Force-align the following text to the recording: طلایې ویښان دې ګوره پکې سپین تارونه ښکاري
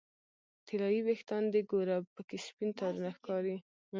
طلایې 0.67 0.99
ویښان 1.05 1.43
دې 1.53 1.61
ګوره 1.71 1.97
پکې 2.13 2.37
سپین 2.47 2.69
تارونه 2.79 3.09
ښکاري 3.17 3.57